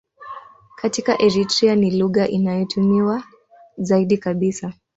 [0.75, 3.23] Katika Eritrea ni lugha inayotumiwa
[3.77, 4.73] zaidi kabisa.